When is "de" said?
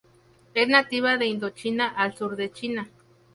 1.17-1.27, 2.35-2.51